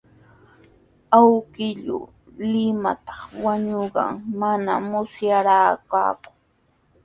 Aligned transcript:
Awkilluu 1.17 2.05
Limatraw 2.51 3.31
wañunqan 3.45 4.11
manami 4.39 4.87
musyarqaaku. 4.89 6.29